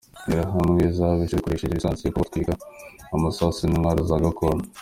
[0.27, 2.53] Interahamwe zabishe zikoresheje lisansi yo kubatwika,
[3.15, 4.65] amasasu n’intwaro za gakondo.